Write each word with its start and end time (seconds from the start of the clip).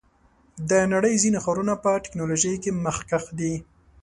د 0.69 0.71
نړۍ 0.93 1.15
ځینې 1.23 1.39
ښارونه 1.43 1.73
په 1.83 1.89
ټیکنالوژۍ 2.03 2.55
کې 2.63 2.71
مخکښ 2.85 3.25
دي. 3.39 3.53